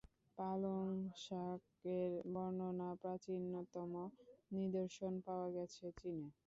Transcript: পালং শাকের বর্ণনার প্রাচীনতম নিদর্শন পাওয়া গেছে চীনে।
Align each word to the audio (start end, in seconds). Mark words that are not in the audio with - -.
পালং 0.37 0.85
শাকের 1.17 2.11
বর্ণনার 2.33 2.95
প্রাচীনতম 3.01 3.91
নিদর্শন 4.51 5.13
পাওয়া 5.25 5.47
গেছে 5.55 5.85
চীনে। 5.99 6.27